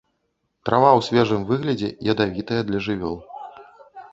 [0.69, 3.17] Трава ў свежым выглядзе ядавітая для жывёл.